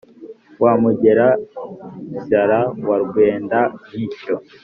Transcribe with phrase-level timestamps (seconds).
[0.63, 1.27] wa mugera
[2.25, 3.59] shyara wa rwenda
[3.93, 4.35] mishyo